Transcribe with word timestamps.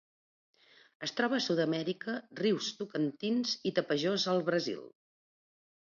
Es 1.07 1.13
troba 1.19 1.37
a 1.39 1.43
Sud-amèrica: 1.47 2.15
rius 2.41 2.71
Tocantins 2.79 3.55
i 3.73 3.77
Tapajós 3.81 4.29
al 4.37 4.45
Brasil. 4.49 4.85